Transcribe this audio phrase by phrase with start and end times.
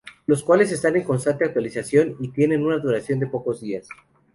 [0.25, 3.87] Los cuales están en constante actualización y tienen una duración de pocos días.